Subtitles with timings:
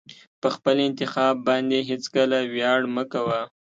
[0.41, 3.41] په خپل انتخاب باندې هېڅکله ویاړ مه کوه.